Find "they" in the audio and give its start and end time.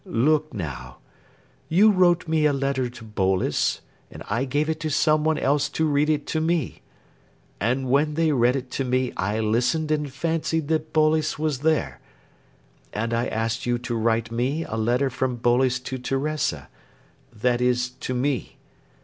8.15-8.31